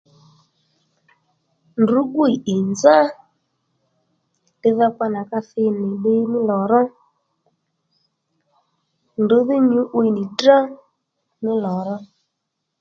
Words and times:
Ndrǔ 1.81 1.99
gwíy 2.13 2.35
ì 2.53 2.55
nzá 2.71 2.97
lidhokpa 4.61 5.05
nà 5.13 5.21
ka 5.29 5.39
thinì 5.49 5.79
nì 5.83 5.89
ddiy 5.97 6.23
mí 6.31 6.39
lò 6.49 6.59
ró 6.71 6.81
ndrǔ 9.23 9.37
dhí 9.47 9.57
nyǔ'wiy 9.69 10.09
ní 10.15 10.23
ddrá 10.31 10.57
mí 11.43 11.51
lò 11.63 11.73
ró 11.87 11.95